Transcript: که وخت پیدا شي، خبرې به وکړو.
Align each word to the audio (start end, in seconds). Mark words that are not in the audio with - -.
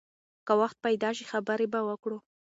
که 0.45 0.53
وخت 0.61 0.77
پیدا 0.85 1.09
شي، 1.17 1.25
خبرې 1.31 1.67
به 1.73 1.79
وکړو. 1.89 2.17